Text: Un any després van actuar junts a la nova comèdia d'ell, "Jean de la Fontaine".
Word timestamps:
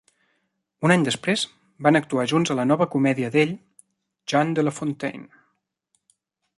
Un 0.87 0.93
any 0.95 1.03
després 1.07 1.43
van 1.87 1.99
actuar 2.01 2.25
junts 2.33 2.53
a 2.55 2.57
la 2.61 2.67
nova 2.71 2.89
comèdia 2.97 3.31
d'ell, 3.37 3.55
"Jean 4.33 4.57
de 4.61 4.69
la 4.69 4.77
Fontaine". 4.81 5.27